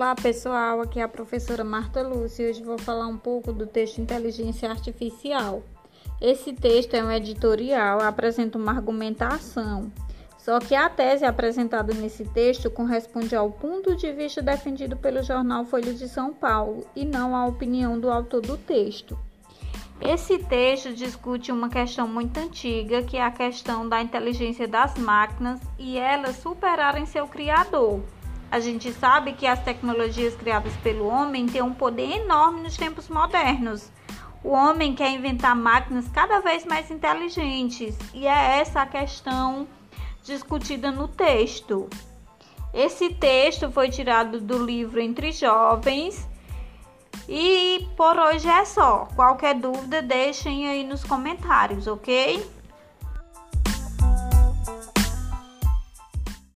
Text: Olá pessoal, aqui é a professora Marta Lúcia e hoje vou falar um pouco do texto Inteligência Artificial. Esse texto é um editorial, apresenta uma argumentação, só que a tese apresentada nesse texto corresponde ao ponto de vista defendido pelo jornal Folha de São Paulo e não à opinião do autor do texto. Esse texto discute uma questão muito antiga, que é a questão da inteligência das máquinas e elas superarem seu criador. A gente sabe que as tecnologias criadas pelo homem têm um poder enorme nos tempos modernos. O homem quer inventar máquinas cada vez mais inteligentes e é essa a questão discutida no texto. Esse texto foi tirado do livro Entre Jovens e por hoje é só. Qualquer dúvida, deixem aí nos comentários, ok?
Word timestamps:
Olá 0.00 0.14
pessoal, 0.14 0.80
aqui 0.80 0.98
é 0.98 1.02
a 1.02 1.08
professora 1.08 1.62
Marta 1.62 2.00
Lúcia 2.00 2.44
e 2.44 2.48
hoje 2.48 2.62
vou 2.62 2.78
falar 2.78 3.06
um 3.06 3.18
pouco 3.18 3.52
do 3.52 3.66
texto 3.66 4.00
Inteligência 4.00 4.70
Artificial. 4.70 5.62
Esse 6.18 6.54
texto 6.54 6.94
é 6.94 7.04
um 7.04 7.12
editorial, 7.12 8.00
apresenta 8.00 8.56
uma 8.56 8.72
argumentação, 8.72 9.92
só 10.38 10.58
que 10.58 10.74
a 10.74 10.88
tese 10.88 11.26
apresentada 11.26 11.92
nesse 11.92 12.24
texto 12.24 12.70
corresponde 12.70 13.36
ao 13.36 13.50
ponto 13.50 13.94
de 13.94 14.10
vista 14.10 14.40
defendido 14.40 14.96
pelo 14.96 15.22
jornal 15.22 15.66
Folha 15.66 15.92
de 15.92 16.08
São 16.08 16.32
Paulo 16.32 16.86
e 16.96 17.04
não 17.04 17.36
à 17.36 17.44
opinião 17.44 18.00
do 18.00 18.10
autor 18.10 18.40
do 18.40 18.56
texto. 18.56 19.18
Esse 20.00 20.38
texto 20.38 20.94
discute 20.94 21.52
uma 21.52 21.68
questão 21.68 22.08
muito 22.08 22.40
antiga, 22.40 23.02
que 23.02 23.18
é 23.18 23.22
a 23.22 23.30
questão 23.30 23.86
da 23.86 24.00
inteligência 24.00 24.66
das 24.66 24.94
máquinas 24.94 25.60
e 25.78 25.98
elas 25.98 26.36
superarem 26.36 27.04
seu 27.04 27.28
criador. 27.28 28.00
A 28.50 28.58
gente 28.58 28.92
sabe 28.92 29.32
que 29.34 29.46
as 29.46 29.62
tecnologias 29.62 30.34
criadas 30.34 30.74
pelo 30.78 31.06
homem 31.06 31.46
têm 31.46 31.62
um 31.62 31.72
poder 31.72 32.10
enorme 32.22 32.62
nos 32.62 32.76
tempos 32.76 33.08
modernos. 33.08 33.90
O 34.42 34.50
homem 34.50 34.94
quer 34.94 35.10
inventar 35.10 35.54
máquinas 35.54 36.08
cada 36.08 36.40
vez 36.40 36.64
mais 36.64 36.90
inteligentes 36.90 37.96
e 38.12 38.26
é 38.26 38.58
essa 38.58 38.82
a 38.82 38.86
questão 38.86 39.68
discutida 40.24 40.90
no 40.90 41.06
texto. 41.06 41.88
Esse 42.74 43.10
texto 43.10 43.70
foi 43.70 43.88
tirado 43.88 44.40
do 44.40 44.64
livro 44.64 45.00
Entre 45.00 45.30
Jovens 45.30 46.28
e 47.28 47.86
por 47.96 48.18
hoje 48.18 48.48
é 48.48 48.64
só. 48.64 49.06
Qualquer 49.14 49.54
dúvida, 49.54 50.02
deixem 50.02 50.68
aí 50.68 50.82
nos 50.82 51.04
comentários, 51.04 51.86
ok? 51.86 52.44